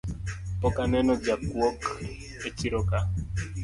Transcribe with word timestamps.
Pok 0.61 0.75
aneno 0.83 1.13
jakuok 1.25 1.79
echiroka 2.47 2.97